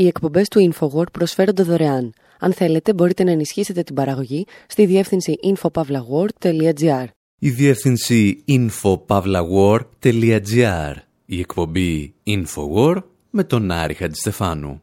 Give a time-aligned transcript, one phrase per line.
[0.00, 2.12] Οι εκπομπές του InfoWord προσφέρονται δωρεάν.
[2.38, 7.04] Αν θέλετε, μπορείτε να ενισχύσετε την παραγωγή στη διεύθυνση infopavlagor.gr.
[7.38, 10.94] Η διεύθυνση infopavlagor.gr.
[11.26, 14.82] Η εκπομπή InfoWord με τον Άρη Χατζηστεφάνου.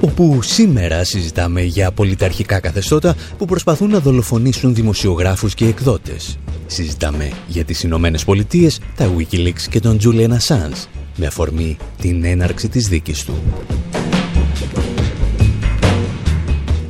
[0.00, 6.38] όπου σήμερα συζητάμε για πολιταρχικά καθεστώτα που προσπαθούν να δολοφονήσουν δημοσιογράφους και εκδότες.
[6.72, 12.68] Συζητάμε για τις Ηνωμένες Πολιτείες, τα Wikileaks και τον Julian Assange, με αφορμή την έναρξη
[12.68, 13.34] της δίκης του.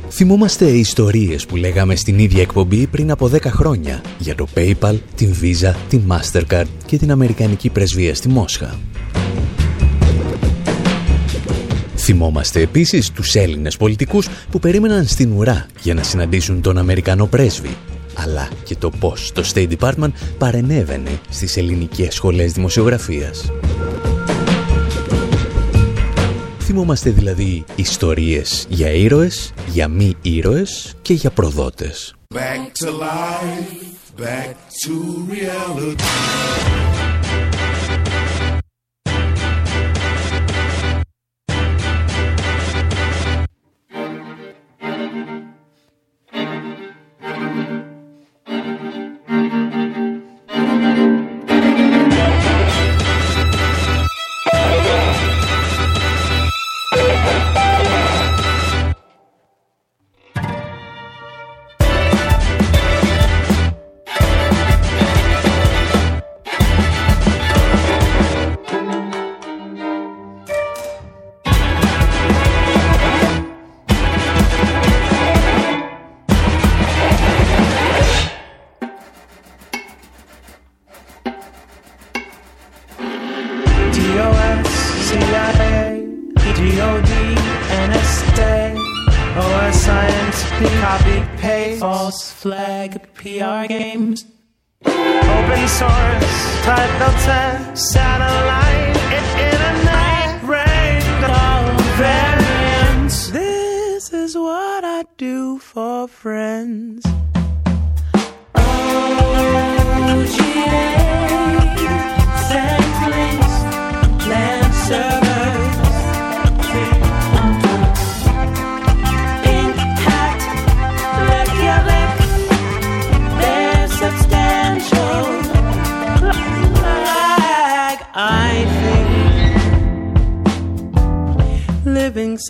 [0.09, 5.35] Θυμόμαστε ιστορίες που λέγαμε στην ίδια εκπομπή πριν από 10 χρόνια για το PayPal, την
[5.41, 8.79] Visa, την Mastercard και την Αμερικανική Πρεσβεία στη Μόσχα.
[11.95, 17.77] Θυμόμαστε επίσης τους Έλληνες πολιτικούς που περίμεναν στην ουρά για να συναντήσουν τον Αμερικανό πρέσβη,
[18.13, 23.51] αλλά και το πώς το State Department παρενέβαινε στις ελληνικές σχολές δημοσιογραφίας.
[26.59, 32.15] Θυμόμαστε δηλαδή ιστορίες για ήρωες, για μη ήρωες και για προδότες.
[32.33, 34.93] Back to life, back to
[35.29, 37.10] reality.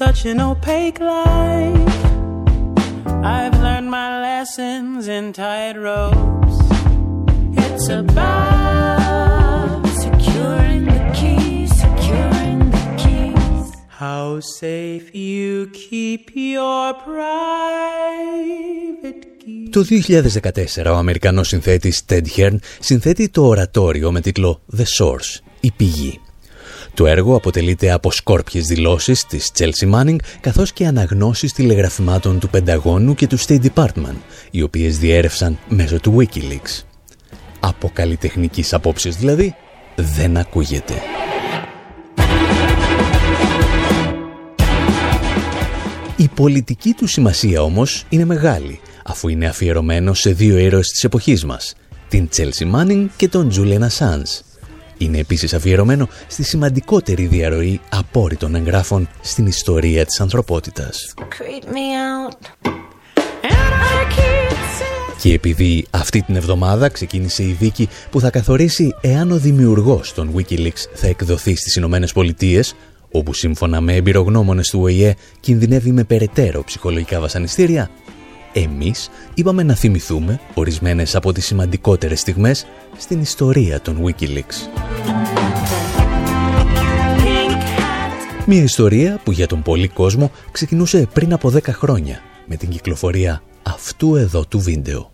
[0.04, 1.96] Such an opaque life.
[3.24, 6.58] I've learned my lessons in tight ropes.
[7.64, 13.66] It's about securing the keys, securing the keys.
[13.88, 17.62] How safe you keep your private
[19.40, 19.70] keys.
[19.72, 25.72] Το 2014 ο Αμερικανός συνθέτης Ted Hearn συνθέτει το ορατόριο με τίτλο The Source, η
[25.72, 26.20] πηγή
[26.94, 33.16] το έργο αποτελείται από σκόρπιες δηλώσεις της Chelsea Manning καθώς και αναγνώσεις τηλεγραφημάτων του Πενταγώνου
[33.16, 34.18] και του State Department,
[34.52, 36.84] οι οποίες διέρευσαν μέσω του Wikileaks.
[37.60, 39.56] Από καλλιτεχνικής απόψεως δηλαδή,
[39.96, 40.94] δεν ακούγεται.
[46.16, 51.46] Η πολιτική του σημασία όμως είναι μεγάλη, αφού είναι αφιερωμένο σε δύο ήρωες της εποχής
[51.46, 51.74] μας,
[52.08, 54.51] την Chelsea Manning και τον Julian Assange,
[55.06, 61.14] είναι επίσης αφιερωμένο στη σημαντικότερη διαρροή απόρριτων εγγράφων στην ιστορία της ανθρωπότητας.
[65.22, 70.34] Και επειδή αυτή την εβδομάδα ξεκίνησε η δίκη που θα καθορίσει εάν ο δημιουργός των
[70.36, 72.76] Wikileaks θα εκδοθεί στις Ηνωμένες Πολιτείες,
[73.12, 77.90] όπου σύμφωνα με εμπειρογνώμονες του ΟΗΕ κινδυνεύει με περαιτέρω ψυχολογικά βασανιστήρια,
[78.54, 82.66] εμείς είπαμε να θυμηθούμε ορισμένες από τις σημαντικότερες στιγμές
[82.98, 84.91] στην ιστορία των Wikileaks.
[88.46, 93.42] Μια ιστορία που για τον πολύ κόσμο ξεκινούσε πριν από 10 χρόνια με την κυκλοφορία
[93.64, 95.10] αυτού εδώ του βίντεο.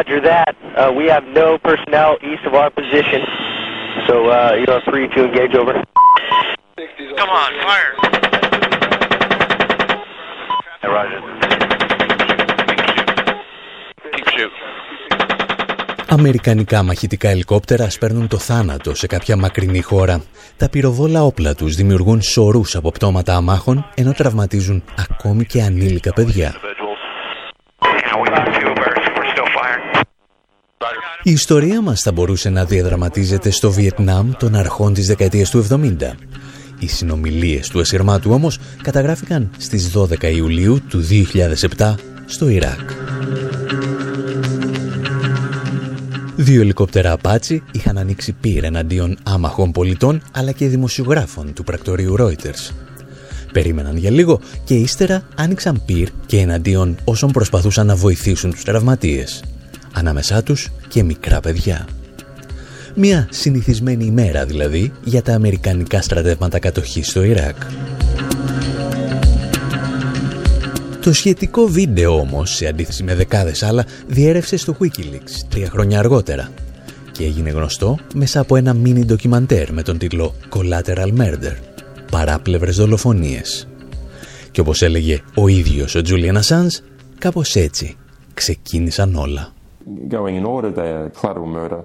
[0.00, 0.54] Roger that.
[0.76, 3.20] Uh, we have no personnel east of our position.
[4.06, 5.72] So uh, you are free to engage over.
[7.20, 8.49] Come on, fire.
[10.82, 11.20] Hey, Roger.
[14.14, 14.52] Keep shoot.
[16.08, 20.22] Αμερικανικά μαχητικά ελικόπτερα σπέρνουν το θάνατο σε κάποια μακρινή χώρα.
[20.56, 26.54] Τα πυροβόλα όπλα τους δημιουργούν σωρούς από πτώματα αμάχων, ενώ τραυματίζουν ακόμη και ανήλικα παιδιά.
[31.22, 36.16] Η ιστορία μας θα μπορούσε να διαδραματίζεται στο Βιετνάμ των αρχών της δεκαετίας του 70.
[36.80, 41.06] Οι συνομιλίες του ασυρμάτου όμως καταγράφηκαν στις 12 Ιουλίου του
[41.76, 41.94] 2007
[42.26, 42.90] στο Ιράκ.
[46.36, 52.74] Δύο ελικόπτερα Apache είχαν ανοίξει πύρ εναντίον άμαχων πολιτών αλλά και δημοσιογράφων του πρακτορείου Reuters.
[53.52, 59.44] Περίμεναν για λίγο και ύστερα άνοιξαν πύρ και εναντίον όσων προσπαθούσαν να βοηθήσουν τους τραυματίες.
[59.92, 61.86] Ανάμεσά τους και μικρά παιδιά.
[62.94, 67.56] Μια συνηθισμένη ημέρα δηλαδή για τα αμερικανικά στρατεύματα κατοχής στο Ιράκ.
[71.02, 76.48] Το σχετικό βίντεο όμως, σε αντίθεση με δεκάδες άλλα, διέρευσε στο Wikileaks τρία χρόνια αργότερα
[77.12, 81.54] και έγινε γνωστό μέσα από ένα μίνι ντοκιμαντέρ με τον τίτλο Collateral Murder,
[82.10, 83.68] παράπλευρες δολοφονίες.
[84.50, 86.82] Και όπως έλεγε ο ίδιος ο Julian Assange,
[87.18, 87.96] κάπως έτσι
[88.34, 89.52] ξεκίνησαν όλα.
[90.10, 91.80] Going in order there, collateral murder,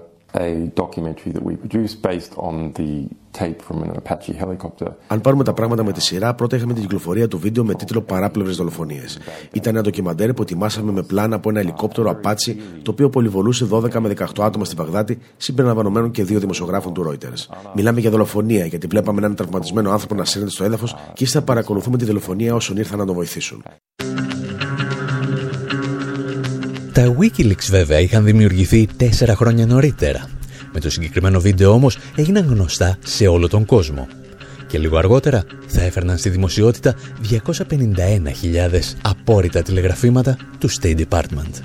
[5.06, 8.00] αν πάρουμε τα πράγματα με τη σειρά, πρώτα είχαμε την κυκλοφορία του βίντεο με τίτλο
[8.00, 9.18] Παράπλευρες δολοφονίες.
[9.52, 13.98] Ήταν ένα ντοκιμαντέρ που ετοιμάσαμε με πλάνα από ένα ελικόπτερο Απάτσι, το οποίο πολυβολούσε 12
[13.98, 17.56] με 18 άτομα στη Βαγδάτη, συμπεριλαμβανομένων και δύο δημοσιογράφων του Reuters.
[17.74, 21.96] Μιλάμε για δολοφονία, γιατί βλέπαμε έναν τραυματισμένο άνθρωπο να σέρνεται στο έδαφος και ύστερα παρακολουθούμε
[21.96, 23.62] τη δολοφονία όσων ήρθαν να τον βοηθήσουν.
[26.96, 30.28] Τα Wikileaks βέβαια είχαν δημιουργηθεί τέσσερα χρόνια νωρίτερα.
[30.72, 34.08] Με το συγκεκριμένο βίντεο όμως έγιναν γνωστά σε όλο τον κόσμο.
[34.66, 36.94] Και λίγο αργότερα θα έφερναν στη δημοσιότητα
[37.30, 37.40] 251.000
[39.02, 41.62] απόρριτα τηλεγραφήματα του State Department.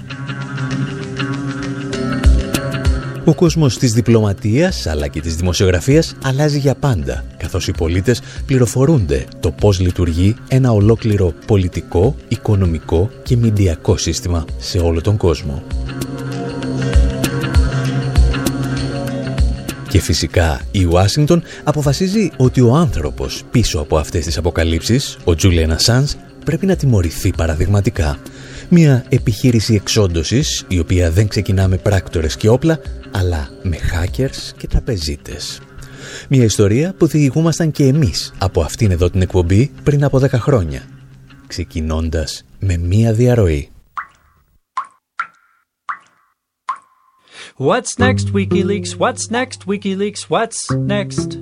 [3.26, 9.26] Ο κόσμος της διπλωματίας αλλά και της δημοσιογραφίας αλλάζει για πάντα, καθώς οι πολίτες πληροφορούνται
[9.40, 15.64] το πώς λειτουργεί ένα ολόκληρο πολιτικό, οικονομικό και μηντιακό σύστημα σε όλο τον κόσμο.
[19.90, 25.72] Και φυσικά η Ουάσιγκτον αποφασίζει ότι ο άνθρωπος πίσω από αυτές τις αποκαλύψεις, ο Τζούλιαν
[25.72, 26.16] Ασάνς,
[26.46, 28.20] πρέπει να τιμωρηθεί παραδειγματικά
[28.74, 32.80] μια επιχείρηση εξόντωσης, η οποία δεν ξεκινά με πράκτορες και όπλα,
[33.12, 35.62] αλλά με hackers και τραπεζίτες.
[36.30, 40.82] Μια ιστορία που διηγούμασταν και εμείς από αυτήν εδώ την εκπομπή πριν από 10 χρόνια,
[41.48, 43.72] ξεκινώντας με μια διαρροή.
[47.58, 48.96] What's next, WikiLeaks?
[48.96, 50.22] What's next, WikiLeaks?
[50.34, 51.38] What's next?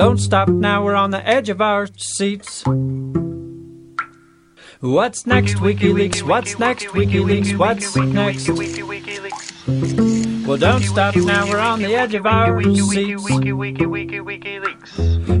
[0.00, 2.64] Don't stop now, we're on the edge of our seats.
[4.80, 6.22] What's next, WikiLeaks?
[6.22, 7.56] What's next, WikiLeaks?
[7.58, 9.43] What's next?
[9.66, 13.30] Well, don't stop now, we're on the edge of our seats.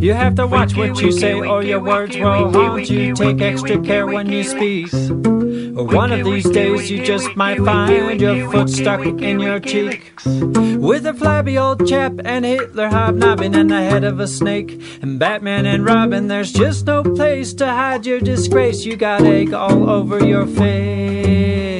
[0.02, 3.14] You have to watch what you say, or oh, your words will haunt you.
[3.14, 4.90] Take extra care when you speak.
[4.92, 10.14] One of these days you just might find your foot stuck in your cheek.
[10.24, 14.80] With a flabby old chap and Hitler hobnobbing in the head of a snake.
[15.02, 18.86] And Batman and Robin, there's just no place to hide your disgrace.
[18.86, 21.73] You got egg all over your face.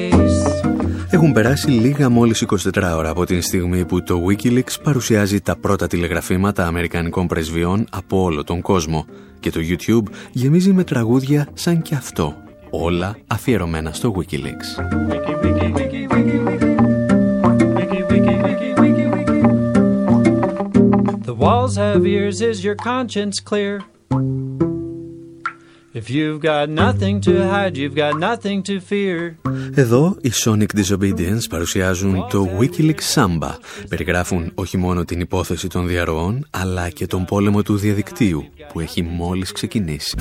[1.25, 2.45] Έχουν περάσει λίγα μόλις
[2.75, 8.23] 24 ώρα από την στιγμή που το Wikileaks παρουσιάζει τα πρώτα τηλεγραφήματα αμερικανικών πρεσβειών από
[8.23, 9.07] όλο τον κόσμο
[9.41, 12.35] και το YouTube γεμίζει με τραγούδια σαν και αυτό,
[12.71, 14.69] όλα αφιερωμένα στο Wikileaks.
[21.25, 23.75] The walls have ears, is your conscience clear?
[29.75, 33.51] Εδώ οι Sonic Disobedience παρουσιάζουν το Wikileaks Samba.
[33.89, 39.03] Περιγράφουν όχι μόνο την υπόθεση των διαρροών, αλλά και τον πόλεμο του διαδικτύου που έχει
[39.03, 40.17] μόλις ξεκινήσει.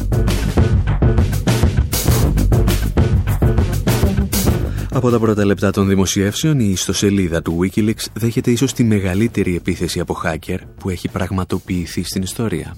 [4.92, 10.00] Από τα πρώτα λεπτά των δημοσιεύσεων, η ιστοσελίδα του Wikileaks δέχεται ίσως τη μεγαλύτερη επίθεση
[10.00, 12.75] από hacker που έχει πραγματοποιηθεί στην ιστορία.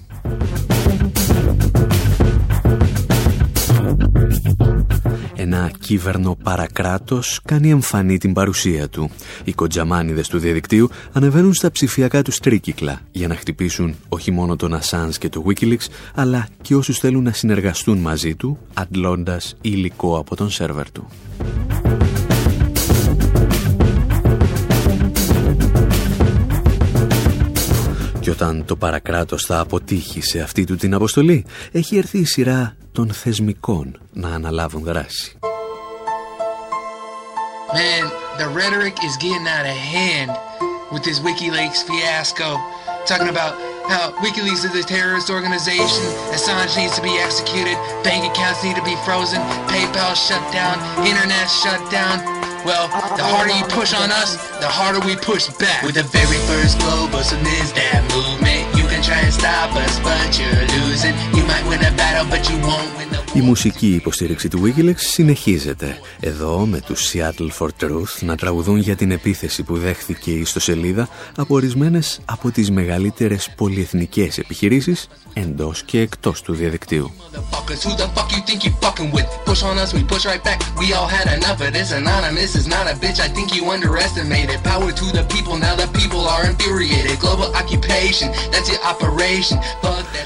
[5.48, 9.10] Ένα κύβερνο παρακράτος κάνει εμφανή την παρουσία του.
[9.44, 14.78] Οι κοντζαμάνιδες του διαδικτύου ανεβαίνουν στα ψηφιακά τους τρίκυκλα για να χτυπήσουν όχι μόνο τον
[14.80, 20.36] Assange και το Wikileaks, αλλά και όσους θέλουν να συνεργαστούν μαζί του, αντλώντας υλικό από
[20.36, 21.08] τον σερβερ του.
[28.26, 32.76] Και όταν το παρακράτος θα αποτύχει σε αυτή του την αποστολή, έχει έρθει η σειρά
[32.92, 35.38] των θεσμικών να αναλάβουν δράση.
[37.72, 38.04] Man,
[38.40, 40.30] the rhetoric is getting out of hand
[40.92, 42.48] with this WikiLeaks fiasco.
[43.10, 43.52] Talking about
[43.92, 46.04] how WikiLeaks is a terrorist organization,
[46.36, 49.40] Assange needs to be executed, bank accounts need to be frozen,
[49.72, 50.74] PayPal shut down,
[51.10, 52.35] internet shut down.
[52.66, 52.88] Well,
[53.20, 54.30] the harder you push on us,
[54.64, 55.80] the harder we push back.
[55.86, 57.22] With the very first global
[57.78, 61.14] that movement, you can try and stop us, but you're losing.
[61.36, 64.96] You might win a battle, but you won't win the Η μουσική υποστήριξη του Wikileaks
[64.96, 65.98] συνεχίζεται.
[66.20, 71.08] Εδώ με τους Seattle for Truth να τραγουδούν για την επίθεση που δέχθηκε η ιστοσελίδα
[71.36, 75.08] από ορισμένε από τις μεγαλύτερες πολυεθνικές επιχειρήσεις
[75.40, 77.12] εντός και εκτός του διαδικτύου.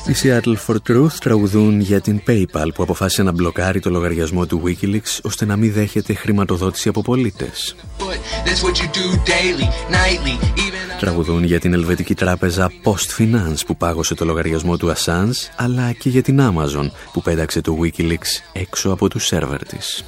[0.06, 4.62] Οι Seattle for Truth τραγουδούν για την PayPal που αποφάσισε να μπλοκάρει το λογαριασμό του
[4.64, 7.74] Wikileaks ώστε να μην δέχεται χρηματοδότηση από πολίτες.
[11.00, 16.08] Τραγουδούν για την ελβετική τράπεζα Post Finance που πάγωσε το λογαριασμό του Assange, αλλά και
[16.08, 20.04] για την Amazon που πέταξε το Wikileaks έξω από τους σερβερ της.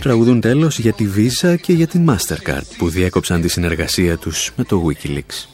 [0.00, 4.64] Τραγουδούν τέλος για τη Visa και για την Mastercard που διέκοψαν τη συνεργασία τους με
[4.64, 5.46] το Wikileaks.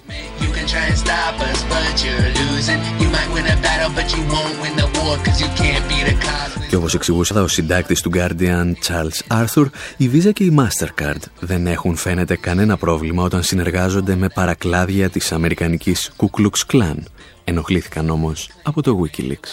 [6.68, 11.66] Και όπως εξηγούσε ο συντάκτης του Guardian Charles Arthur, η Visa και η Mastercard δεν
[11.66, 16.96] έχουν φαίνεται κανένα πρόβλημα όταν συνεργάζονται με παρακλάδια της αμερικανικής Ku Klux Klan.
[17.44, 19.50] Ενοχλήθηκαν όμως από το Wikileaks.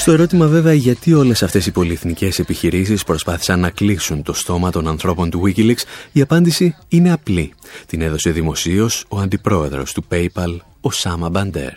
[0.00, 4.88] Στο ερώτημα βέβαια γιατί όλες αυτές οι πολυεθνικές επιχειρήσεις προσπάθησαν να κλείσουν το στόμα των
[4.88, 7.54] ανθρώπων του Wikileaks, η απάντηση είναι απλή.
[7.86, 11.72] Την έδωσε δημοσίως ο αντιπρόεδρος του PayPal, ο Σάμα Μπαντέρ.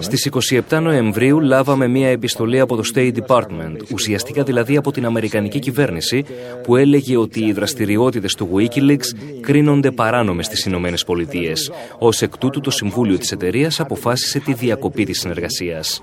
[0.00, 0.28] Στις
[0.68, 6.24] 27 Νοεμβρίου λάβαμε μία επιστολή από το State Department, ουσιαστικά δηλαδή από την Αμερικανική κυβέρνηση,
[6.62, 11.70] που έλεγε ότι οι δραστηριότητες του Wikileaks κρίνονται παράνομες στις Ηνωμένες Πολιτείες.
[11.98, 16.00] Ως εκ τούτου το Συμβούλιο της εταιρείας αποφάσισε τη διακοπή της συνεργασίας.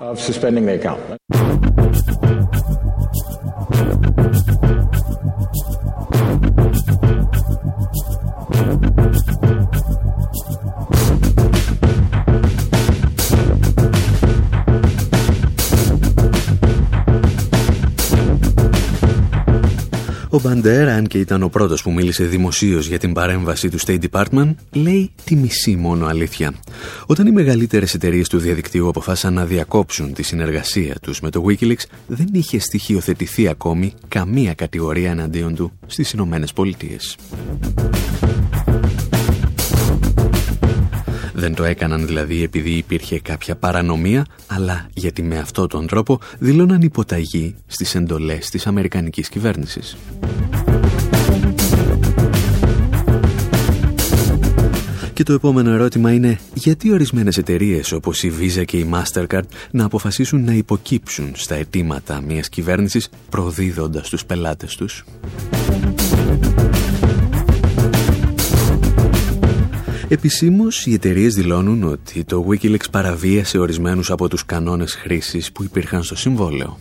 [20.30, 23.98] Ο Μπαντέρ, αν και ήταν ο πρώτος που μίλησε δημοσίως για την παρέμβαση του State
[24.10, 26.54] Department, λέει τη μισή μόνο αλήθεια.
[27.06, 31.84] Όταν οι μεγαλύτερες εταιρείες του διαδικτύου αποφάσισαν να διακόψουν τη συνεργασία τους με το Wikileaks,
[32.06, 37.16] δεν είχε στοιχειοθετηθεί ακόμη καμία κατηγορία εναντίον του στις Ηνωμένες Πολιτείες.
[41.38, 46.82] Δεν το έκαναν δηλαδή επειδή υπήρχε κάποια παρανομία, αλλά γιατί με αυτόν τον τρόπο δηλώναν
[46.82, 49.96] υποταγή στις εντολές της Αμερικανικής κυβέρνησης.
[55.12, 59.84] Και το επόμενο ερώτημα είναι γιατί ορισμένες εταιρείες όπως η Visa και η Mastercard να
[59.84, 65.04] αποφασίσουν να υποκύψουν στα αιτήματα μιας κυβέρνησης προδίδοντας τους πελάτες τους;
[70.10, 76.02] Επισήμως, οι εταιρείες δηλώνουν ότι το Wikileaks παραβίασε ορισμένους από τους κανόνες χρήσης που υπήρχαν
[76.02, 76.78] στο συμβόλαιο.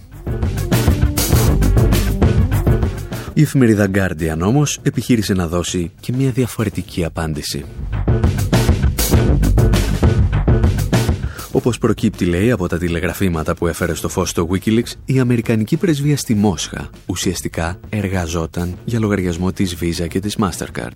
[3.33, 7.65] Η εφημερίδα Guardian όμως επιχείρησε να δώσει και μια διαφορετική απάντηση.
[11.51, 16.17] Όπως προκύπτει λέει από τα τηλεγραφήματα που έφερε στο φως το Wikileaks, η Αμερικανική πρεσβεία
[16.17, 20.91] στη Μόσχα ουσιαστικά εργαζόταν για λογαριασμό της Visa και της Mastercard.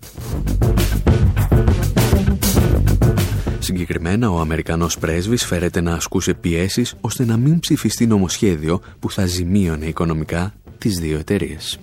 [3.72, 9.26] Συγκεκριμένα, ο Αμερικανός πρέσβης φέρεται να ασκούσε πιέσεις ώστε να μην ψηφιστεί νομοσχέδιο που θα
[9.26, 11.80] ζημίωνε οικονομικά τις δύο εταιρείες.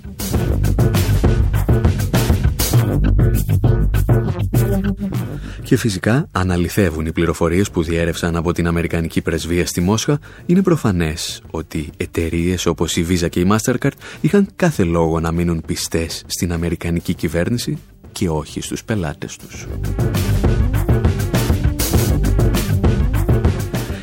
[5.62, 10.62] Και φυσικά, αν αληθεύουν οι πληροφορίες που διέρευσαν από την Αμερικανική πρεσβεία στη Μόσχα, είναι
[10.62, 16.24] προφανές ότι εταιρείες όπως η Visa και η Mastercard είχαν κάθε λόγο να μείνουν πιστές
[16.26, 17.78] στην Αμερικανική κυβέρνηση
[18.12, 19.66] και όχι στους πελάτες τους.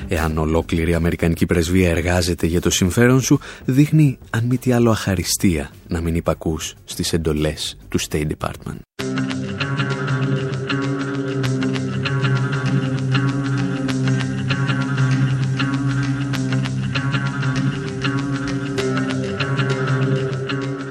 [0.07, 4.91] Εάν ολόκληρη η Αμερικανική πρεσβεία εργάζεται για το συμφέρον σου, δείχνει αν μη τι άλλο
[4.91, 8.79] αχαριστία να μην υπακούς στις εντολές του State Department.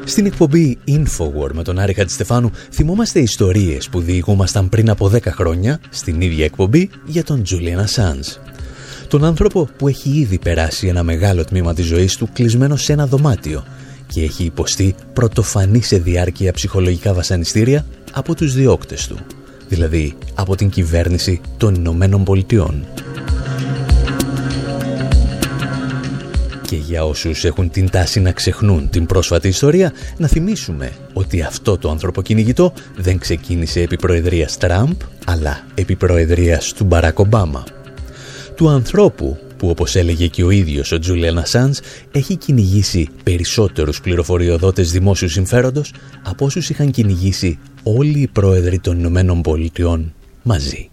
[0.05, 5.81] Στην εκπομπή Infowar με τον Άρη Χατζηστεφάνου θυμόμαστε ιστορίες που διηγούμασταν πριν από 10 χρόνια
[5.91, 8.54] στην ίδια εκπομπή για τον Julian Assange.
[9.15, 13.07] Τον άνθρωπο που έχει ήδη περάσει ένα μεγάλο τμήμα της ζωής του κλεισμένο σε ένα
[13.07, 13.65] δωμάτιο
[14.07, 19.19] και έχει υποστεί πρωτοφανή σε διάρκεια ψυχολογικά βασανιστήρια από τους διώκτες του,
[19.69, 22.85] δηλαδή από την κυβέρνηση των Ηνωμένων Πολιτειών.
[26.67, 31.79] Και για όσους έχουν την τάση να ξεχνούν την πρόσφατη ιστορία, να θυμίσουμε ότι αυτό
[31.79, 37.65] το ανθρωποκυνηγητό δεν ξεκίνησε επί προεδρίας Τραμπ, αλλά επί προεδρίας του Μπαράκ Ομπάμα.
[38.57, 41.81] Του ανθρώπου που όπως έλεγε και ο ίδιος ο Τζούλιαν Ασάντς
[42.13, 45.93] έχει κυνηγήσει περισσότερους πληροφοριοδότες δημόσιου συμφέροντος
[46.23, 50.91] από όσους είχαν κυνηγήσει όλοι οι πρόεδροι των Ηνωμένων Πολιτειών μαζί.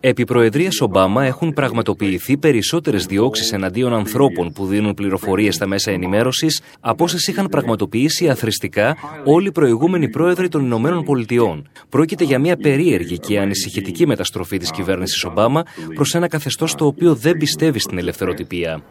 [0.00, 6.62] Επί Προεδρίας Ομπάμα έχουν πραγματοποιηθεί περισσότερες διώξεις εναντίον ανθρώπων που δίνουν πληροφορίες στα μέσα ενημέρωσης
[6.80, 11.68] από όσες είχαν πραγματοποιήσει αθρηστικά όλοι οι προηγούμενοι πρόεδροι των Ηνωμένων Πολιτειών.
[11.88, 15.62] Πρόκειται για μια περίεργη και ανησυχητική μεταστροφή της κυβέρνησης Ομπάμα
[15.94, 18.82] προς ένα καθεστώς το οποίο δεν πιστεύει στην ελευθεροτυπία.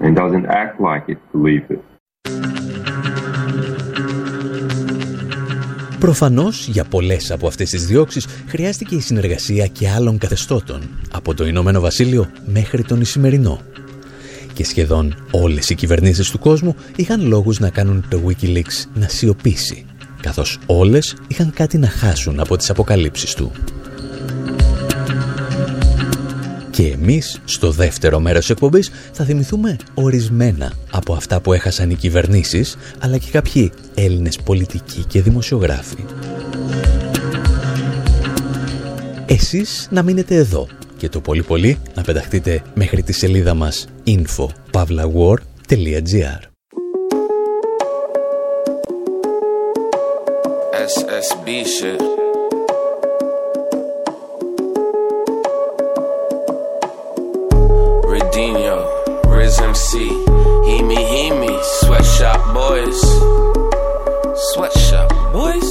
[6.02, 10.82] Προφανώς για πολλές από αυτές τις διώξεις χρειάστηκε η συνεργασία και άλλων καθεστώτων,
[11.12, 13.62] από το Ηνωμένο Βασίλειο μέχρι τον Ισημερινό.
[14.54, 19.86] Και σχεδόν όλες οι κυβερνήσεις του κόσμου είχαν λόγους να κάνουν το Wikileaks να σιωπήσει,
[20.22, 23.52] καθώς όλες είχαν κάτι να χάσουν από τις αποκαλύψεις του.
[26.82, 32.78] Και εμείς, στο δεύτερο μέρος εκπομπής, θα θυμηθούμε ορισμένα από αυτά που έχασαν οι κυβερνήσεις,
[33.00, 36.06] αλλά και κάποιοι Έλληνες πολιτικοί και δημοσιογράφοι.
[39.26, 46.40] Εσείς να μείνετε εδώ και το πολύ πολύ να πεταχτείτε μέχρι τη σελίδα μας info.pavlawar.gr
[50.94, 52.21] SSB shit.
[61.64, 63.00] Sweatshop boys.
[64.54, 65.70] Sweatshop boys.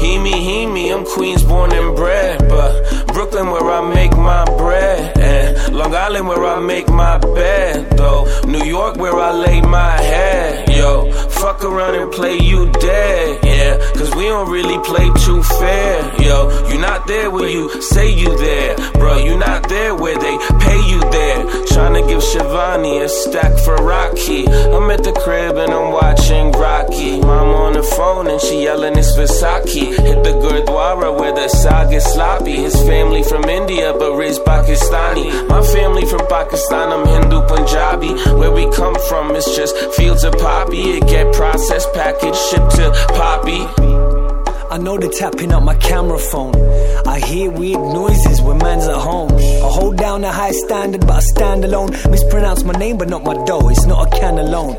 [0.00, 0.92] He me, he me.
[0.92, 5.18] I'm Queens born and bred, but Brooklyn where I make my bread.
[5.18, 8.24] And Long Island where I make my bed, though.
[8.46, 11.10] New York where I lay my head, yo.
[11.12, 13.59] Fuck around and play you dead, yeah.
[13.94, 16.68] Cause we don't really play too fair, yo.
[16.68, 19.18] You not there where you say you there, bro.
[19.18, 21.66] You not there where they pay you there.
[21.66, 24.46] Trying to give Shivani a stack for Rocky.
[24.46, 27.20] I'm at the crib and I'm watching Rocky.
[27.20, 29.96] Mom on the phone and she yelling it's Versace.
[29.96, 32.56] Hit the Gurdwara where the saga sloppy.
[32.56, 35.48] His family from India but raised Pakistani.
[35.48, 38.12] My family from Pakistan, I'm Hindu Punjabi.
[38.38, 40.82] Where we come from, it's just fields of poppy.
[40.96, 43.59] It get processed, package, shipped to Poppy.
[43.76, 44.09] beat.
[44.70, 46.54] I know they're tapping up my camera phone.
[47.04, 49.32] I hear weird noises when man's at home.
[49.32, 51.90] I hold down a high standard, but I stand alone.
[52.08, 53.68] Mispronounce my name, but not my dough.
[53.68, 54.76] It's not a can alone.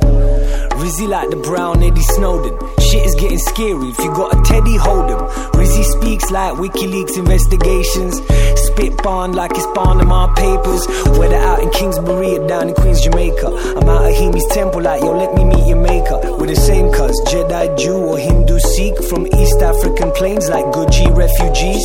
[0.79, 2.57] Rizzy like the brown Eddie Snowden.
[2.79, 3.89] Shit is getting scary.
[3.89, 5.19] If you got a teddy, hold him.
[5.59, 8.21] Rizzy speaks like WikiLeaks investigations.
[8.67, 10.87] Spit bond like it's my papers.
[11.17, 13.47] Whether out in Kingsbury or down in Queens, Jamaica.
[13.47, 16.17] I'm out of Hemi's temple, like, yo, let me meet your maker.
[16.37, 19.03] We're the same cuz, Jedi, Jew, or Hindu Sikh.
[19.03, 21.81] From East African plains, like Gucci refugees.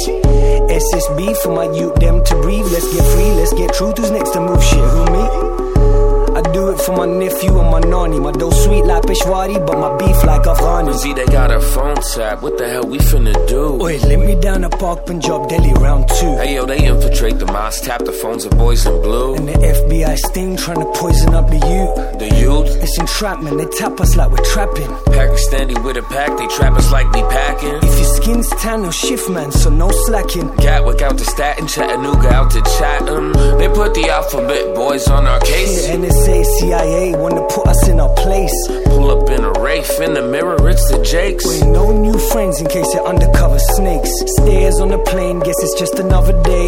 [0.68, 2.66] SSB for my youth, them to breathe.
[2.66, 3.96] Let's get free, let's get truth.
[3.96, 4.62] Who's next to move
[6.86, 8.20] for my nephew and my nani.
[8.20, 10.94] My dough sweet like Peshwari, but my beef like Afghani.
[10.94, 12.42] See, they got a phone tap.
[12.42, 13.74] What the hell we finna do?
[13.74, 16.36] Wait, let me down to Park Punjab, Delhi round two.
[16.36, 19.34] Hey yo, they infiltrate the mosque, tap the phones of boys in blue.
[19.34, 22.18] And the FBI sting trying to poison up the youth.
[22.22, 22.70] The youth?
[22.82, 23.58] It's entrapment.
[23.58, 24.90] They tap us like we're trapping.
[25.18, 27.76] Pakistani with a pack, they trap us like we packing.
[27.82, 30.54] If your skin's tan no shift man, so no slacking.
[30.56, 33.32] Gatwick out to Staten, Chattanooga out to Chatham.
[33.58, 35.88] They put the alphabet boys on our case.
[35.88, 36.75] Yeah, say CIA
[37.23, 38.57] wanna put us in our place.
[38.85, 41.45] Pull up in a Wraith, in the mirror, it's the Jakes.
[41.45, 44.11] We no new friends in case you're undercover snakes.
[44.37, 46.67] Stairs on the plane, guess it's just another day.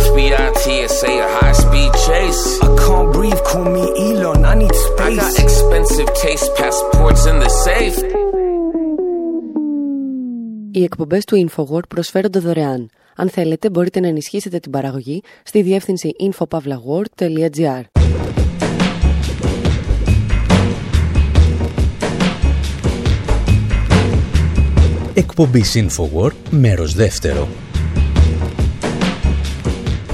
[0.00, 2.42] FBI, TSA, a high speed chase.
[2.62, 5.18] I can't breathe, call me Elon, I need space.
[5.18, 7.98] I got expensive taste passports in the safe.
[10.76, 12.90] Οι εκπομπές του InfoWord προσφέρονται δωρεάν.
[13.16, 17.82] Αν θέλετε, μπορείτε να ενισχύσετε την παραγωγή στη διεύθυνση infopavlagor.gr.
[25.19, 27.47] Εκπομπή Infowar, μέρος δεύτερο.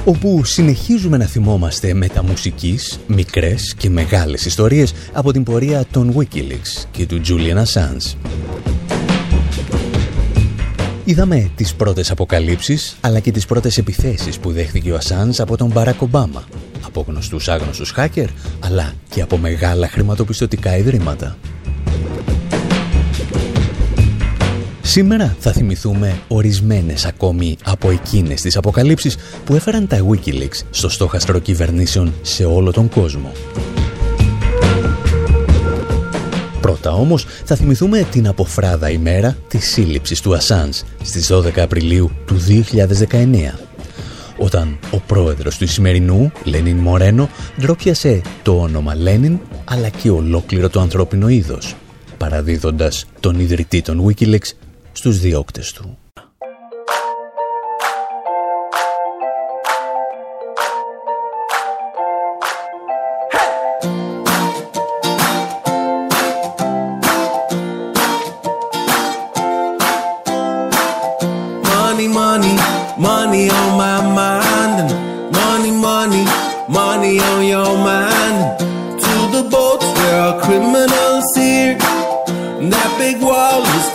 [0.06, 7.06] όπου συνεχίζουμε να θυμόμαστε μεταμουσικής, μικρές και μεγάλες ιστορίες από την πορεία των Wikileaks και
[7.06, 8.16] του Julian Assange.
[11.06, 15.72] Είδαμε τις πρώτες αποκαλύψεις, αλλά και τις πρώτες επιθέσεις που δέχθηκε ο Ασάνς από τον
[15.72, 16.44] Μπαράκ Ομπάμα,
[16.86, 18.28] από γνωστούς άγνωστους hacker,
[18.60, 21.38] αλλά και από μεγάλα χρηματοπιστωτικά ιδρύματα.
[24.96, 31.40] Σήμερα θα θυμηθούμε ορισμένες ακόμη από εκείνες τις αποκαλύψεις που έφεραν τα Wikileaks στο στόχαστρο
[31.40, 33.32] κυβερνήσεων σε όλο τον κόσμο.
[36.62, 42.38] Πρώτα όμως θα θυμηθούμε την αποφράδα ημέρα της σύλληψης του Ασάνς στις 12 Απριλίου του
[43.12, 43.60] 2019
[44.38, 47.30] όταν ο πρόεδρος του σημερινού, Λένιν Μορένο,
[47.62, 51.76] ντρόπιασε το όνομα Λένιν αλλά και ολόκληρο το ανθρώπινο είδος,
[52.18, 54.50] παραδίδοντας τον ιδρυτή των Wikileaks
[54.95, 55.99] στους διώκτες του.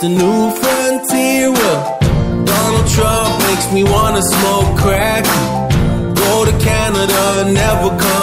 [0.08, 0.49] the new
[4.21, 5.25] smoke crack.
[6.15, 8.20] Go to Canada, never come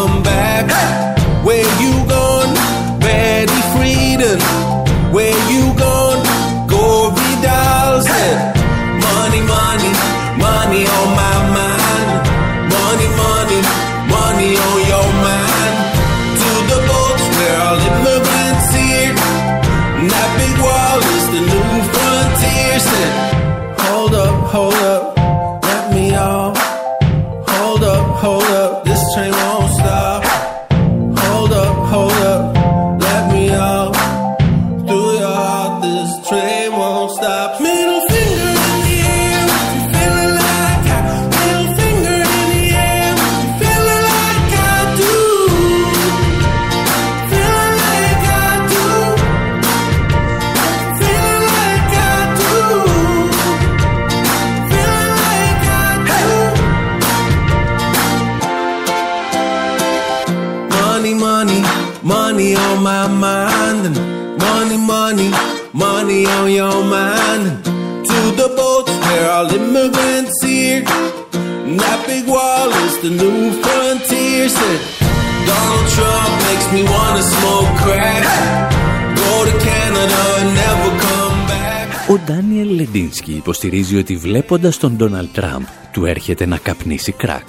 [83.68, 87.46] υποστηρίζει ότι βλέποντας τον Ντόναλτ Τραμπ του έρχεται να καπνίσει κράκ.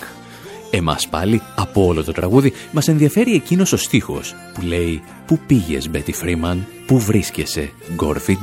[0.72, 5.90] Εμάς πάλι, από όλο το τραγούδι, μας ενδιαφέρει εκείνος ο στίχος που λέει «Πού πήγες,
[5.90, 8.38] Μπέτι Φρίμαν, πού βρίσκεσαι, Γκόρφι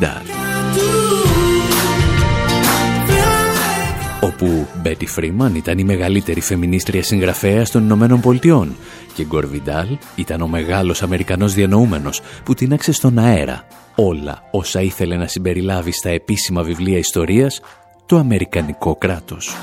[4.20, 8.76] όπου Μπέτι Φρίμαν ήταν η μεγαλύτερη φεμινίστρια συγγραφέα των Ηνωμένων Πολιτειών
[9.14, 15.26] και Γκορβιντάλ ήταν ο μεγάλος Αμερικανός διανοούμενος που τίναξε στον αέρα όλα όσα ήθελε να
[15.26, 17.60] συμπεριλάβει στα επίσημα βιβλία ιστορίας
[18.06, 19.56] το Αμερικανικό κράτος.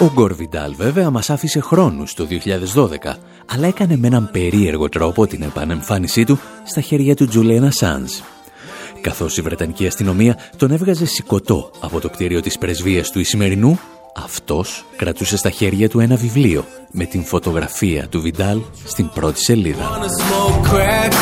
[0.00, 5.42] Ο Γκορβιντάλ βέβαια μας άφησε χρόνους το 2012, αλλά έκανε με έναν περίεργο τρόπο την
[5.42, 8.22] επανεμφάνισή του στα χέρια του Τζουλένα Σάνς.
[9.00, 13.78] Καθώς η Βρετανική αστυνομία τον έβγαζε σηκωτό από το κτίριο της πρεσβείας του Ισημερινού,
[14.24, 19.82] αυτός κρατούσε στα χέρια του ένα βιβλίο με την φωτογραφία του Βιντάλ στην πρώτη σελίδα.
[19.82, 21.12] Wanna smoke crack.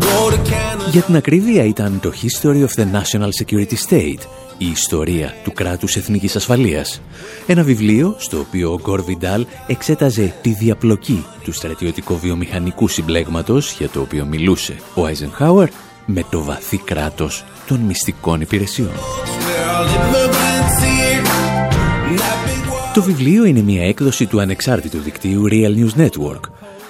[0.00, 0.90] Go to Canada.
[0.90, 4.20] Για την ακρίβεια ήταν το History of the National Security State,
[4.58, 7.00] η ιστορία του κράτους εθνικής ασφαλείας.
[7.46, 14.00] Ένα βιβλίο στο οποίο ο Γκορ Βιντάλ εξέταζε τη διαπλοκή του στρατιωτικό-βιομηχανικού συμπλέγματος για το
[14.00, 15.68] οποίο μιλούσε ο Άιζενχάουερ
[16.06, 18.90] με το βαθύ κράτος των μυστικών υπηρεσιών.
[18.90, 21.22] Where all immigrants here.
[22.08, 22.94] And that big wall.
[22.94, 26.40] Το βιβλίο είναι μια έκδοση του ανεξάρτητου δικτύου Real News Network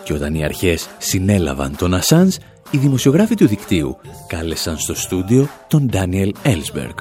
[0.04, 2.36] και όταν οι αρχές συνέλαβαν τον Ασάνς,
[2.70, 6.94] οι δημοσιογράφοι του δικτύου κάλεσαν στο στούντιο τον Daniel Ellsberg,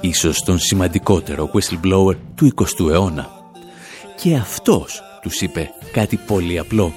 [0.00, 3.30] ίσως τον σημαντικότερο whistleblower του 20ου αιώνα.
[4.22, 6.92] Και αυτός τους είπε κάτι πολύ απλό.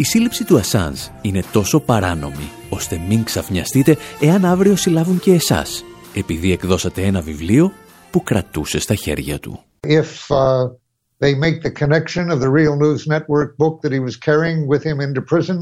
[0.00, 5.84] Η σύλληψη του Ασάνς είναι τόσο παράνομη, ώστε μην ξαφνιαστείτε εάν αύριο συλλάβουν και εσάς,
[6.14, 7.72] επειδή εκδώσατε ένα βιβλίο
[8.10, 9.60] που κρατούσε στα χέρια του.
[9.86, 10.68] if uh,
[11.22, 14.82] they make the connection of the Real News Network book that he was carrying with
[14.88, 15.58] him into prison,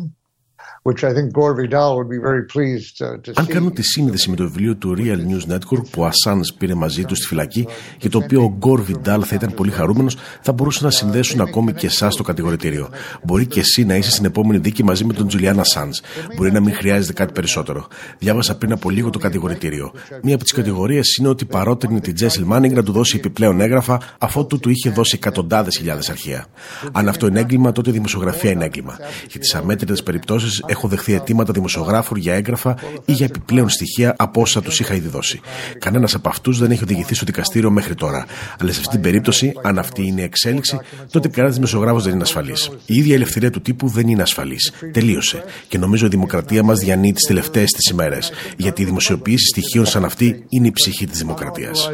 [3.35, 6.75] Αν κάνουν τη σύνδεση με το βιβλίο του Real News Network που ο Ασάν πήρε
[6.75, 7.67] μαζί του στη φυλακή
[7.99, 11.73] και το οποίο ο Γκορ Βιντάλ θα ήταν πολύ χαρούμενος, θα μπορούσαν να συνδέσουν ακόμη
[11.73, 12.91] και εσάς στο κατηγορητήριο.
[13.23, 15.91] Μπορεί και εσύ να είσαι στην επόμενη δίκη μαζί με τον Τζουλιάν Ασάν.
[16.37, 17.87] Μπορεί να μην χρειάζεται κάτι περισσότερο.
[18.19, 19.93] Διάβασα πριν από λίγο το κατηγορητήριο.
[20.23, 24.01] Μία από τις κατηγορίες είναι ότι παρότρινε την Τζέσιλ Μάνιγκ να του δώσει επιπλέον έγγραφα
[24.19, 26.47] αφότου του είχε δώσει εκατοντάδες χιλιάδες αρχεία.
[26.93, 28.97] Αν αυτό είναι έγκλημα, τότε η δημοσιογραφία είναι έγκλημα.
[29.31, 34.41] Για τις αμέτρητες περιπτώσεις έχω δεχθεί αιτήματα δημοσιογράφου για έγγραφα ή για επιπλέον στοιχεία από
[34.41, 35.41] όσα τους είχα ήδη δώσει.
[35.79, 38.27] Κανένας από αυτούς δεν έχει οδηγηθεί στο δικαστήριο μέχρι τώρα.
[38.61, 40.79] Αλλά σε αυτή την περίπτωση, αν αυτή είναι η εξέλιξη,
[41.11, 42.71] τότε κανένας δημοσιογράφος δεν είναι ασφαλής.
[42.87, 44.73] Η ίδια η ελευθερία του τύπου δεν είναι ασφαλής.
[44.93, 45.45] Τελείωσε.
[45.69, 48.31] Και νομίζω η δημοκρατία μας διανύει τις τελευταίες τη ημέρες.
[48.57, 51.91] Γιατί η δημοσιοποίηση στοιχείων σαν αυτή είναι η ψυχή της δημοκρατίας.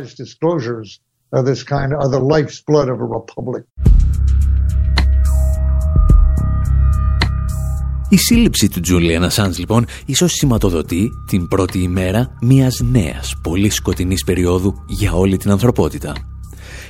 [8.13, 14.25] Η σύλληψη του Τζούλιαν Ασάντς λοιπόν ίσως σηματοδοτεί την πρώτη ημέρα μιας νέας, πολύ σκοτεινής
[14.25, 16.15] περίοδου για όλη την ανθρωπότητα.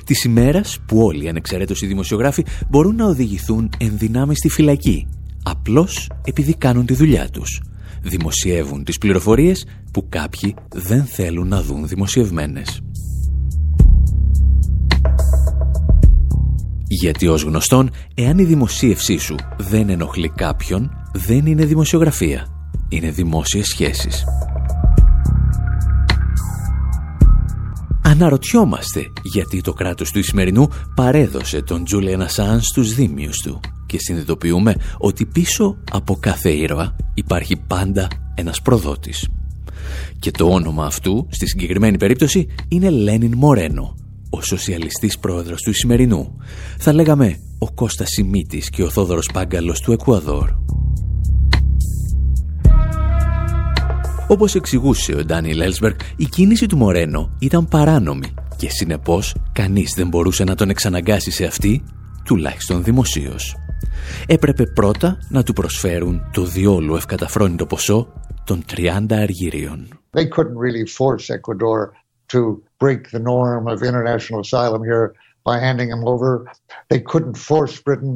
[0.05, 5.07] Της ημέρας που όλοι οι ανεξαιρέτως οι δημοσιογράφοι μπορούν να οδηγηθούν ενδυνάμει στη φυλακή,
[5.43, 7.63] απλώς επειδή κάνουν τη δουλειά τους.
[8.03, 12.81] Δημοσιεύουν τις πληροφορίες που κάποιοι δεν θέλουν να δουν δημοσιευμένες.
[16.87, 22.47] Γιατί ως γνωστόν, εάν η δημοσίευσή σου δεν ενοχλεί κάποιον, δεν είναι δημοσιογραφία.
[22.89, 24.25] Είναι δημόσιες σχέσεις.
[28.03, 34.75] Αναρωτιόμαστε γιατί το κράτος του Ισημερινού παρέδωσε τον Τζούλιαν Ασάν στους δίμιους του και συνειδητοποιούμε
[34.99, 39.29] ότι πίσω από κάθε ήρωα υπάρχει πάντα ένας προδότης.
[40.19, 43.95] Και το όνομα αυτού, στη συγκεκριμένη περίπτωση, είναι Λένιν Μορένο,
[44.31, 46.37] ο σοσιαλιστής πρόεδρος του Ισημερινού.
[46.79, 50.51] Θα λέγαμε ο Κώστας Σιμίτης και ο Θόδωρος Πάγκαλος του Εκουαδόρ.
[54.29, 60.09] Όπως εξηγούσε ο Ντάνιελ Έλσμπεργκ, η κίνηση του Μορένο ήταν παράνομη και συνεπώς κανείς δεν
[60.09, 61.85] μπορούσε να τον εξαναγκάσει σε αυτή,
[62.25, 63.57] τουλάχιστον δημοσίως.
[64.27, 68.13] Έπρεπε πρώτα να του προσφέρουν το διόλου ευκαταφρόνητο ποσό
[68.45, 69.89] των 30 αργύριων.
[70.17, 71.93] They couldn't really force Ecuador
[72.33, 75.07] to break the norm of international asylum here
[75.49, 76.31] by handing him over.
[76.93, 78.15] They couldn't force Britain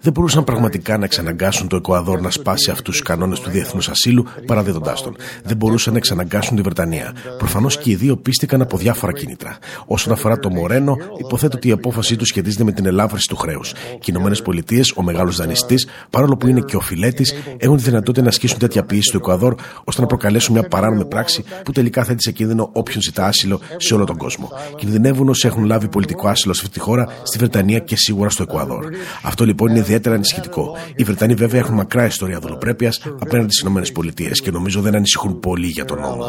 [0.00, 4.24] δεν μπορούσαν πραγματικά να εξαναγκάσουν το Εκουαδόρ να σπάσει αυτούς τους κανόνες του διεθνούς ασύλου
[4.46, 5.16] παραδίδοντάς τον.
[5.44, 7.14] Δεν μπορούσαν να εξαναγκάσουν τη Βρετανία.
[7.38, 9.58] Προφανώς και οι δύο πίστηκαν από διάφορα κίνητρα.
[9.86, 13.72] Όσον αφορά το Μορένο, υποθέτω ότι η απόφασή του σχετίζεται με την ελάφρυνση του χρέους.
[13.72, 17.82] Και οι Ηνωμένες Πολιτείες, ο μεγάλος δανειστής, παρόλο που είναι και ο φιλέτης, έχουν τη
[17.82, 22.04] δυνατότητα να ασκήσουν τέτοια πίεση στο Εκουαδόρ ώστε να προκαλέσουν μια παράνομη πράξη που τελικά
[22.04, 24.50] θέτει σε κίνδυνο όποιον ζητά άσυλο σε όλο τον κόσμο.
[24.76, 28.42] Κινδυνεύουν όσοι έχουν λάβει πολιτικό άσυλο σε αυτή τη χώρα, στη Βρετανία και σίγουρα στο
[28.42, 28.84] Εκουαδόρ.
[29.22, 30.76] Αυτό λοιπόν είναι ιδιαίτερα ανησυχητικό.
[30.96, 35.66] Οι Βρετανοί βέβαια έχουν μακρά ιστορία δουλοπρέπεια απέναντι στις ΗΠΑ και νομίζω δεν ανησυχούν πολύ
[35.66, 36.24] για τον νόμο.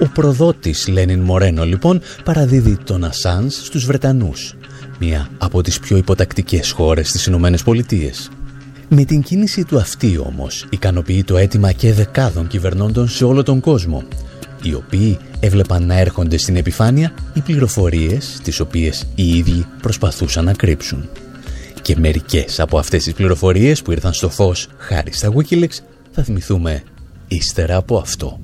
[0.00, 4.54] Ο προδότης Λένιν Μορένο λοιπόν παραδίδει τον Ασάνς στους Βρετανούς,
[4.98, 8.30] μία από τις πιο υποτακτικές χώρες στις Ηνωμένες Πολιτείες.
[8.88, 13.60] Με την κίνηση του αυτή όμως ικανοποιεί το αίτημα και δεκάδων κυβερνώντων σε όλο τον
[13.60, 14.02] κόσμο,
[14.62, 20.52] οι οποίοι έβλεπαν να έρχονται στην επιφάνεια οι πληροφορίες τις οποίες οι ίδιοι προσπαθούσαν να
[20.52, 21.08] κρύψουν.
[21.82, 25.78] Και μερικές από αυτές τις πληροφορίες που ήρθαν στο φως χάρη στα Wikileaks
[26.10, 26.82] θα θυμηθούμε
[27.28, 28.40] ύστερα από αυτό.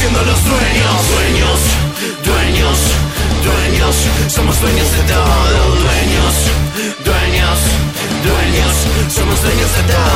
[0.00, 0.98] Siendo los dueños.
[1.14, 1.60] Dueños,
[2.24, 2.78] dueños,
[3.44, 3.96] dueños.
[4.28, 5.60] Somos dueños de todo.
[5.84, 6.34] Dueños,
[7.04, 7.58] dueños,
[8.28, 8.74] dueños.
[9.14, 10.09] Somos dueños de todo.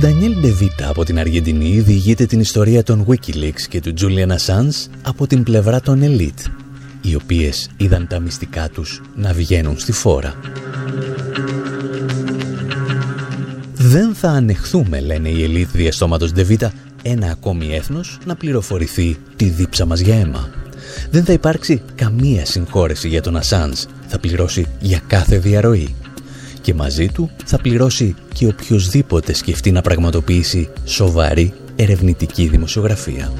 [0.00, 5.26] Ντανιέλ Ντεβίτα από την Αργεντινή διηγείται την ιστορία των Wikileaks και του Julian Assange από
[5.26, 6.50] την πλευρά των Elite,
[7.00, 10.34] οι οποίες είδαν τα μυστικά τους να βγαίνουν στη φόρα.
[13.74, 19.86] Δεν θα ανεχθούμε, λένε οι Elite διαστόματος Ντεβίτα, ένα ακόμη έθνος να πληροφορηθεί τη δίψα
[19.86, 20.48] μας για αίμα.
[21.10, 23.84] Δεν θα υπάρξει καμία συγχώρεση για τον Assange.
[24.06, 25.94] Θα πληρώσει για κάθε διαρροή
[26.60, 33.32] και μαζί του θα πληρώσει και οποιοδήποτε σκεφτεί να πραγματοποιήσει σοβαρή ερευνητική δημοσιογραφία.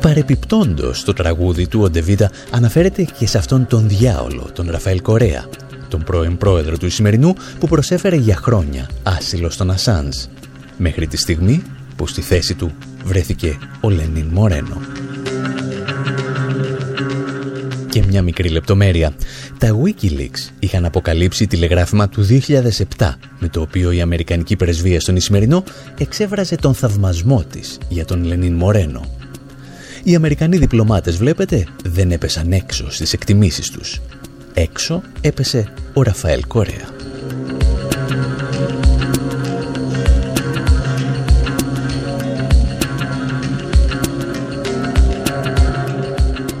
[0.00, 5.44] Παρεπιπτόντος το τραγούδι του ο Ντεβίτα αναφέρεται και σε αυτόν τον διάολο, τον Ραφαέλ Κορέα,
[5.88, 10.26] τον πρώην πρόεδρο του Ισημερινού που προσέφερε για χρόνια άσυλο στον Ασάνς,
[10.76, 11.62] μέχρι τη στιγμή
[11.96, 12.72] που στη θέση του
[13.04, 14.80] βρέθηκε ο Λενίν Μορένο.
[18.14, 19.14] Μια μικρή λεπτομέρεια.
[19.58, 22.26] Τα Wikileaks είχαν αποκαλύψει τηλεγράφημα του
[22.98, 25.64] 2007 με το οποίο η Αμερικανική Πρεσβεία στον Ισημερινό
[25.98, 29.04] εξέβραζε τον θαυμασμό της για τον Λενίν Μορένο.
[30.02, 34.00] Οι Αμερικανοί διπλωμάτες, βλέπετε, δεν έπεσαν έξω στις εκτιμήσεις τους.
[34.54, 36.93] Έξω έπεσε ο Ραφαέλ Κορέα.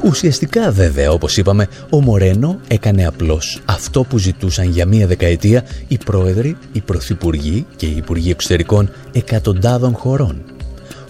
[0.04, 5.98] Ουσιαστικά βέβαια, όπως είπαμε, ο Μορένο έκανε απλώς αυτό που ζητούσαν για μία δεκαετία οι
[5.98, 10.42] πρόεδροι, οι πρωθυπουργοί και οι υπουργοί εξωτερικών εκατοντάδων χωρών.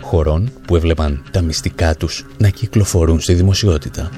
[0.00, 4.10] Χωρών που έβλεπαν τα μυστικά τους να κυκλοφορούν στη δημοσιότητα.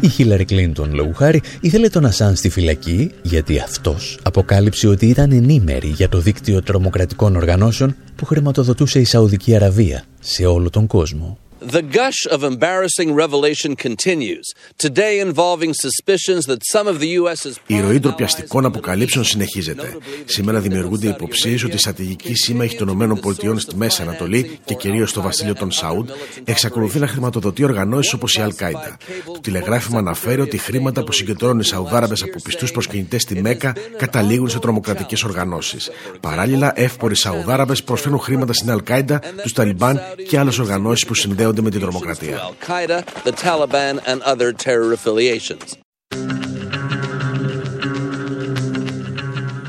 [0.00, 5.32] Η Χίλαρη Κλίντον, λόγου χάρη, ήθελε τον Ασάν στη φυλακή γιατί αυτός αποκάλυψε ότι ήταν
[5.32, 11.38] ενήμερη για το δίκτυο τρομοκρατικών οργανώσεων που χρηματοδοτούσε η Σαουδική Αραβία σε όλο τον κόσμο.
[11.68, 14.46] The gush of embarrassing revelation continues,
[14.78, 19.96] today involving suspicions that some of the US's Η ροή ντροπιαστικών αποκαλύψεων συνεχίζεται.
[20.24, 25.20] Σήμερα δημιουργούνται υποψίες ότι η στρατηγική σύμμαχη των ΗΠΑ στη Μέση Ανατολή και κυρίως στο
[25.20, 26.08] βασίλειο των Σαούντ
[26.44, 28.96] εξακολουθεί να χρηματοδοτεί οργανώσεις όπως η Αλ-Κάιντα.
[29.24, 34.48] Το τηλεγράφημα αναφέρει ότι χρήματα που συγκεντρώνουν οι Σαουδάραβες από πιστούς προσκυνητές στη Μέκα καταλήγουν
[34.48, 35.90] σε τρομοκρατικές οργανώσεις.
[36.20, 41.70] Παράλληλα, εύποροι Σαουδάραβες προσφέρουν χρήματα στην Αλ-Κάιντα, τους Ταλιμπάν και άλλες οργανώσεις που συνδέονται με
[41.70, 42.38] την τρομοκρατία.
[42.38, 45.76] Al-Qaeda, the Taliban and other terror affiliations.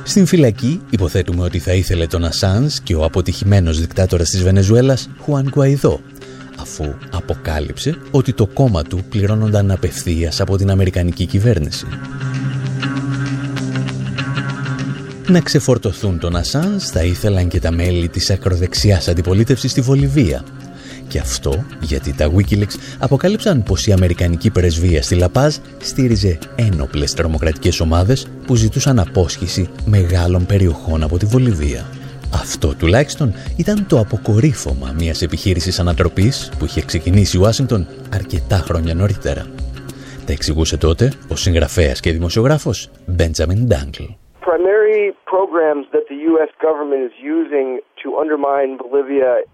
[0.03, 5.49] Στην φυλακή υποθέτουμε ότι θα ήθελε τον Ασάνς και ο αποτυχημένος δικτάτορας της Βενεζουέλας Χουάν
[5.49, 6.01] Γκουαϊδό
[6.59, 11.85] αφού αποκάλυψε ότι το κόμμα του πληρώνονταν απευθείας από την Αμερικανική κυβέρνηση.
[15.27, 20.43] Να ξεφορτωθούν τον Ασάνς θα ήθελαν και τα μέλη της ακροδεξιάς αντιπολίτευσης στη Βολιβία
[21.17, 27.79] και αυτό γιατί τα Wikileaks αποκάλυψαν πως η Αμερικανική πρεσβεία στη Λαπάζ στήριζε ένοπλες τρομοκρατικές
[27.79, 31.85] ομάδες που ζητούσαν απόσχηση μεγάλων περιοχών από τη Βολιβία.
[32.33, 38.93] Αυτό τουλάχιστον ήταν το αποκορύφωμα μιας επιχείρησης ανατροπής που είχε ξεκινήσει η Ουάσιγκτον αρκετά χρόνια
[38.93, 39.45] νωρίτερα.
[40.25, 44.09] Τα εξηγούσε τότε ο συγγραφέας και δημοσιογράφος Benjamin Dangle.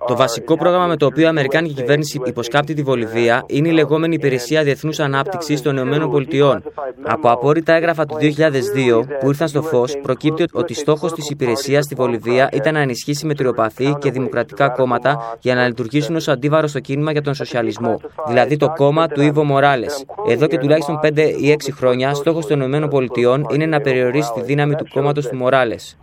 [0.08, 4.16] Το βασικό πρόγραμμα με το οποίο η Αμερικάνικη κυβέρνηση υποσκάπτει τη Βολιβία είναι η λεγόμενη
[4.16, 6.62] Υπηρεσία Διεθνούς Ανάπτυξης των ΗΠΑ.
[7.04, 11.96] Από απόρριτα έγγραφα του 2002 που ήρθαν στο φως, προκύπτει ότι στόχος της υπηρεσίας στη
[11.96, 17.12] Βολιβία ήταν να ενισχύσει μετριοπαθή και δημοκρατικά κόμματα για να λειτουργήσουν ως αντίβαρο στο κίνημα
[17.12, 19.86] για τον σοσιαλισμό, δηλαδή το κόμμα του Ιβο Μοράλε.
[20.28, 24.76] Εδώ και τουλάχιστον 5 ή 6 χρόνια, στόχος των ΗΠΑ είναι να περιορίσει τη δύναμη
[24.76, 25.98] του κόμματος του Μοράλες.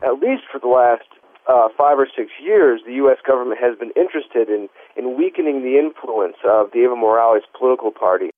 [1.51, 3.21] Uh, five or six years, the U.S.
[3.31, 4.63] government has been interested in,
[4.99, 8.29] in weakening the influence of the Evo Morales political party.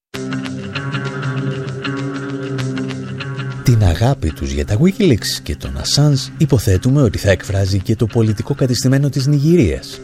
[3.65, 8.07] Την αγάπη τους για τα Wikileaks και τον Assange υποθέτουμε ότι θα εκφράζει και το
[8.07, 10.01] πολιτικό κατηστημένο της Νιγηρίας.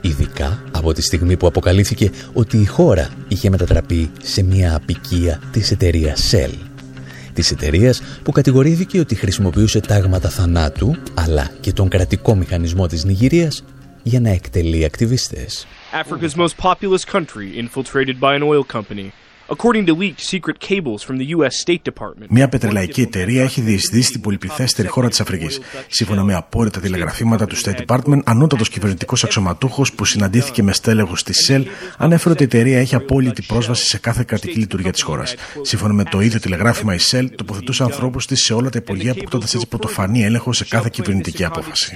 [0.00, 5.70] Ειδικά από τη στιγμή που αποκαλύφθηκε ότι η χώρα είχε μετατραπεί σε μια απικία της
[5.70, 6.71] εταιρείας Shell.
[7.34, 13.64] Της εταιρείας που κατηγορήθηκε ότι χρησιμοποιούσε τάγματα θανάτου αλλά και τον κρατικό μηχανισμό της Νιγηρίας
[14.02, 15.66] για να εκτελεί ακτιβιστές.
[15.92, 19.12] Africa's most populous country infiltrated by an oil company
[19.54, 22.26] according to leaked secret cables from the US State Department.
[22.28, 25.60] Μια πετρελαϊκή εταιρεία έχει διεισδύσει την πολυπληθέστερη χώρα της Αφρικής.
[25.88, 31.32] Σύμφωνα με απόρριτα τηλεγραφήματα του State Department, ανώτατος κυβερνητικός αξιωματούχος που συναντήθηκε με στέλεχο τη
[31.48, 31.64] Shell
[31.96, 35.34] ανέφερε ότι η εταιρεία έχει απόλυτη πρόσβαση σε κάθε κρατική λειτουργία της χώρας.
[35.62, 39.44] Σύμφωνα με το ίδιο τηλεγράφημα, η Shell τοποθετούσε ανθρώπους της σε όλα τα υπουργεία, αποκτώντα
[39.44, 41.92] έτσι πρωτοφανή έλεγχο σε κάθε κυβερνητική απόφαση.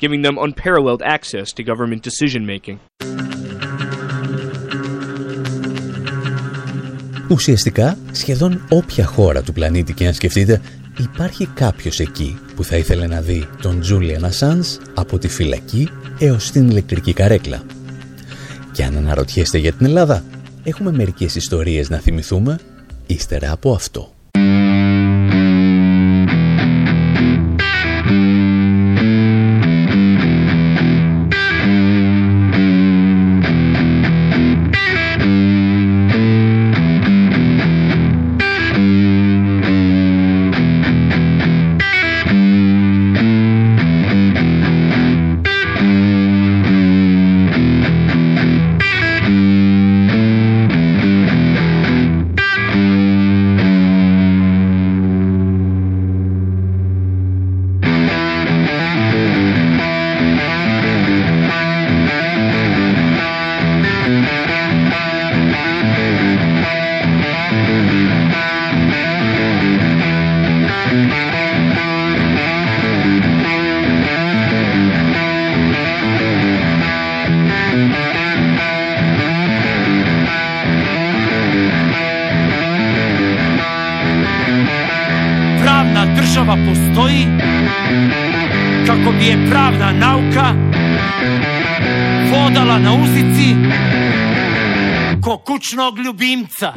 [0.00, 2.76] giving them unparalleled access to government decision making.
[7.30, 10.60] Ουσιαστικά, σχεδόν όποια χώρα του πλανήτη και αν σκεφτείτε,
[10.98, 16.50] υπάρχει κάποιος εκεί που θα ήθελε να δει τον Τζούλιαν Ασάνς από τη φυλακή έως
[16.50, 17.62] την ηλεκτρική καρέκλα.
[18.72, 20.24] Και αν αναρωτιέστε για την Ελλάδα,
[20.62, 22.58] έχουμε μερικές ιστορίες να θυμηθούμε
[23.06, 24.12] ύστερα από αυτό.
[95.70, 96.72] Kućnog ljubimca.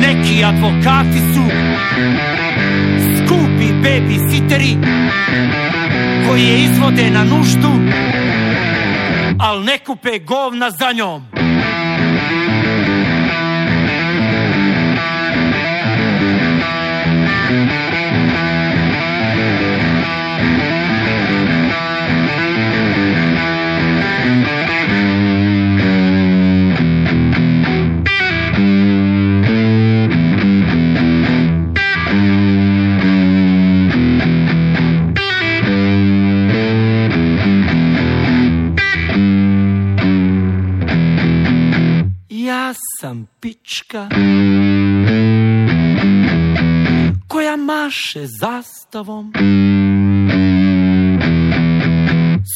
[0.00, 1.42] Neki advokati su
[3.16, 4.76] skupi babysiteri
[6.28, 7.72] koji je izvode na nuždu,
[9.40, 11.35] al ne kupe govna za njom.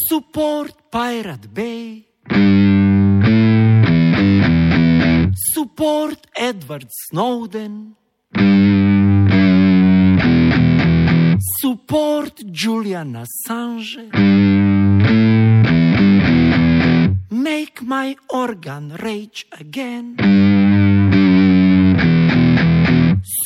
[0.09, 2.07] Support Pirate Bay.
[5.55, 7.95] Support Edward Snowden.
[11.61, 14.09] Support Julian Assange.
[17.31, 20.60] Make my organ rage again.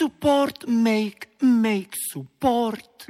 [0.04, 3.06] Support, make, make support.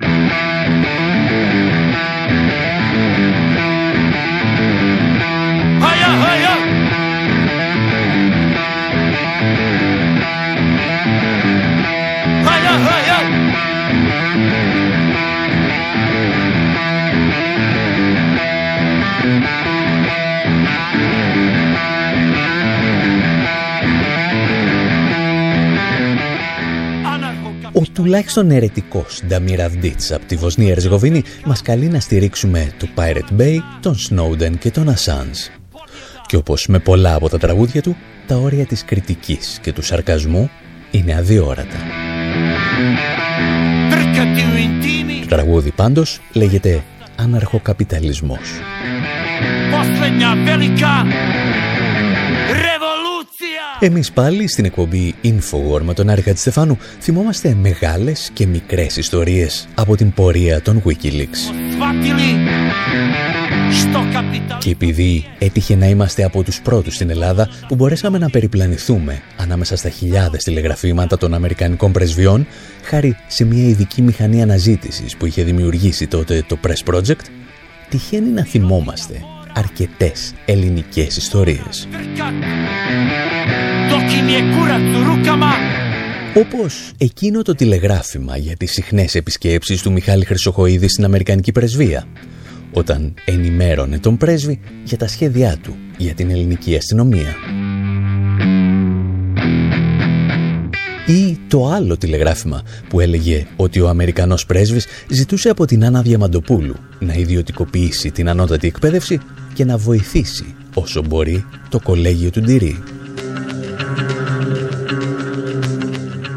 [28.04, 33.56] Τουλάχιστον αιρετικός Νταμίρ Αυντίτς από τη Βοσνία Ερζεγοβίνη μας καλεί να στηρίξουμε το Pirate Bay,
[33.80, 35.52] τον Snowden και τον Assange.
[36.26, 37.96] Και όπως με πολλά από τα τραγούδια του,
[38.26, 40.50] τα όρια της κριτικής και του σαρκασμού
[40.90, 41.76] είναι αδιόρατα.
[45.20, 46.82] Το τραγούδι πάντως λέγεται
[47.16, 48.48] «Αναρχοκαπιταλισμός».
[53.84, 59.96] Εμείς πάλι στην εκπομπή Infowar με τον Άρη Στεφάνου θυμόμαστε μεγάλες και μικρές ιστορίες από
[59.96, 61.54] την πορεία των Wikileaks.
[64.58, 69.76] Και επειδή έτυχε να είμαστε από τους πρώτους στην Ελλάδα που μπορέσαμε να περιπλανηθούμε ανάμεσα
[69.76, 72.46] στα χιλιάδες τηλεγραφήματα των Αμερικανικών πρεσβειών
[72.82, 77.24] χάρη σε μια ειδική μηχανή αναζήτησης που είχε δημιουργήσει τότε το Press Project,
[77.88, 79.20] τυχαίνει να θυμόμαστε
[79.54, 81.88] αρκετές ελληνικές ιστορίες.
[86.36, 92.06] Όπως εκείνο το τηλεγράφημα για τις συχνές επισκέψεις του Μιχάλη Χρυσοχοίδη στην Αμερικανική Πρεσβεία,
[92.72, 97.34] όταν ενημέρωνε τον πρέσβη για τα σχέδιά του για την ελληνική αστυνομία.
[101.06, 106.74] Ή το άλλο τηλεγράφημα που έλεγε ότι ο Αμερικανός πρέσβης ζητούσε από την Άννα Διαμαντοπούλου
[106.98, 109.20] να ιδιωτικοποιήσει την ανώτατη εκπαίδευση
[109.54, 112.82] και να βοηθήσει όσο μπορεί το κολέγιο του Ντυρί.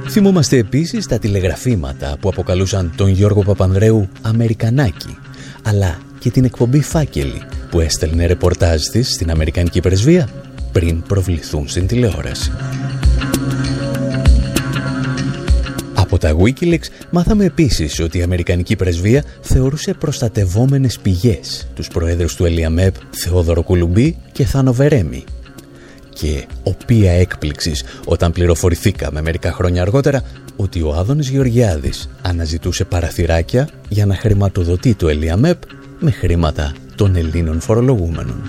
[0.10, 5.18] Θυμόμαστε επίσης τα τηλεγραφήματα που αποκαλούσαν τον Γιώργο Παπανδρέου Αμερικανάκι,
[5.64, 10.30] αλλά και την εκπομπή Φάκελη που έστελνε ρεπορτάζ της στην Αμερικανική Πρεσβεία
[10.72, 12.52] πριν προβληθούν στην τηλεόραση.
[15.94, 22.46] Από τα Wikileaks μάθαμε επίσης ότι η Αμερικανική Πρεσβεία θεωρούσε προστατευόμενες πηγές τους προέδρους του
[22.46, 25.24] Ελιαμέπ Θεόδωρο Κουλουμπή και Θάνο Βερέμι
[26.20, 30.24] και οποία έκπληξης όταν πληροφορηθήκαμε μερικά χρόνια αργότερα
[30.56, 35.58] ότι ο Άδωνης Γεωργιάδης αναζητούσε παραθυράκια για να χρηματοδοτεί το Ελιαμέπ
[36.00, 38.42] με χρήματα των Ελλήνων φορολογούμενων.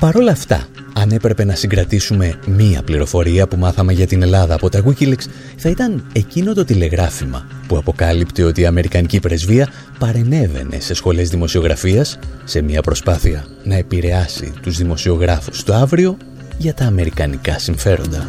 [0.00, 4.68] Παρ' όλα αυτά, αν έπρεπε να συγκρατήσουμε μία πληροφορία που μάθαμε για την Ελλάδα από
[4.68, 5.26] τα Wikileaks,
[5.56, 9.68] θα ήταν εκείνο το τηλεγράφημα που αποκάλυπτε ότι η Αμερικανική Πρεσβεία
[9.98, 16.16] παρενέβαινε σε σχολές δημοσιογραφίας σε μία προσπάθεια να επηρεάσει τους δημοσιογράφους το αύριο
[16.58, 18.26] για τα αμερικανικά συμφέροντα.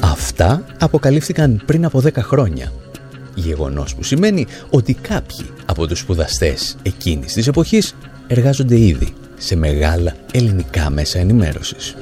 [0.00, 2.72] Αυτά αποκαλύφθηκαν πριν από 10 χρόνια.
[3.34, 7.94] Γεγονός που σημαίνει ότι κάποιοι από τους σπουδαστές εκείνης της εποχής
[8.26, 11.94] εργάζονται ήδη σε μεγάλα ελληνικά μέσα ενημέρωσης.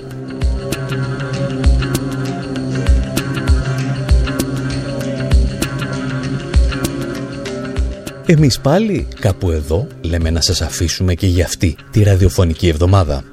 [8.28, 13.24] Εμείς πάλι κάπου εδώ λέμε να σας αφήσουμε και για αυτή τη ραδιοφωνική εβδομάδα.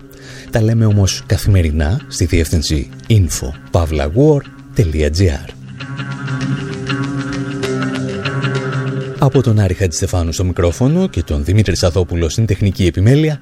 [0.52, 5.50] Τα λέμε όμως καθημερινά στη διεύθυνση info.pavlawar.gr
[9.20, 13.42] Από τον Άρη Χατζηστεφάνου στο μικρόφωνο και τον Δημήτρη Σαδόπουλο στην τεχνική επιμέλεια,